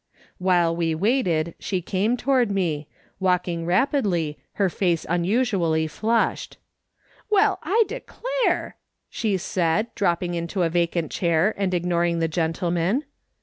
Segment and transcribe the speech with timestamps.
[0.39, 2.87] While we waited she came toward me,
[3.19, 6.57] walking rapidly, her face unusually flushed.
[7.29, 8.77] "Well, I declare!"
[9.11, 13.03] she said, dropping into a vacant chair, and ignoring the gentleman.